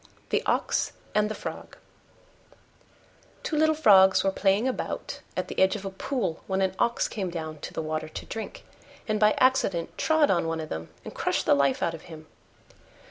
[0.31, 1.77] THE OX AND THE FROG
[3.43, 7.07] Two little Frogs were playing about at the edge of a pool when an Ox
[7.07, 8.65] came down to the water to drink,
[9.07, 12.25] and by accident trod on one of them and crushed the life out of him.